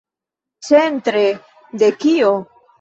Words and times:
Centre 0.69 1.23
de 1.85 1.93
kio? 2.03 2.35